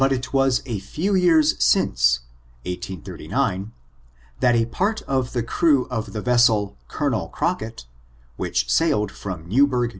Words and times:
It 0.03 0.33
was 0.33 0.61
but 0.61 0.71
a 0.71 0.79
few 0.79 1.13
years 1.13 1.53
since, 1.63 2.21
1839, 2.65 3.71
that 4.39 4.55
a 4.55 4.65
part 4.65 5.03
of 5.03 5.33
the 5.33 5.43
crew 5.43 5.85
of 5.91 6.13
the 6.13 6.21
vessel 6.21 6.75
Colonel 6.87 7.29
Crocket^ 7.37 7.85
which 8.35 8.67
sailed 8.67 9.11
from 9.11 9.47
Newburgh, 9.47 9.89
N. 9.89 9.89